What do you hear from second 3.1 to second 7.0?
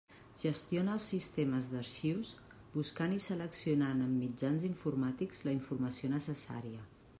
i seleccionant amb mitjans informàtics la informació necessària.